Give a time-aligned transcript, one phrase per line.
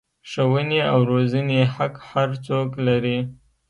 [0.29, 3.17] ښوونې او روزنې حق هر څوک لري.